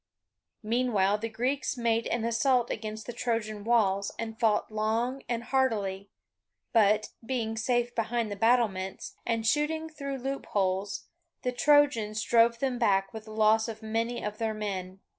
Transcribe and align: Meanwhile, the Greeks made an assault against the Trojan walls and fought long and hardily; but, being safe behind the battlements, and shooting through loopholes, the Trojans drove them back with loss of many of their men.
Meanwhile, 0.63 1.19
the 1.19 1.29
Greeks 1.29 1.77
made 1.77 2.07
an 2.07 2.25
assault 2.25 2.71
against 2.71 3.05
the 3.05 3.13
Trojan 3.13 3.63
walls 3.63 4.11
and 4.17 4.39
fought 4.39 4.71
long 4.71 5.21
and 5.29 5.43
hardily; 5.43 6.09
but, 6.73 7.09
being 7.23 7.55
safe 7.55 7.93
behind 7.93 8.31
the 8.31 8.35
battlements, 8.35 9.13
and 9.27 9.45
shooting 9.45 9.89
through 9.89 10.17
loopholes, 10.17 11.05
the 11.43 11.51
Trojans 11.51 12.19
drove 12.23 12.57
them 12.57 12.79
back 12.79 13.13
with 13.13 13.27
loss 13.27 13.67
of 13.67 13.83
many 13.83 14.23
of 14.25 14.39
their 14.39 14.55
men. 14.55 15.01